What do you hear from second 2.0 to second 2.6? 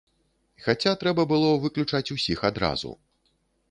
усіх